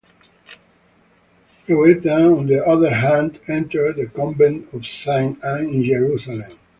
Ioveta, 1.67 2.27
on 2.35 2.47
the 2.47 2.65
other 2.65 2.89
hand, 2.91 3.39
entered 3.47 3.97
the 3.97 4.07
Convent 4.07 4.73
of 4.73 4.83
Saint 4.87 5.37
Anne 5.45 5.67
in 5.69 5.83
Jerusalem. 5.83 6.57